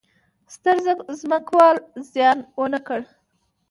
ستر 0.53 0.77
ځمکوال 1.21 1.77
زیان 2.11 2.37
ونه 2.59 2.79
کړي. 2.87 3.05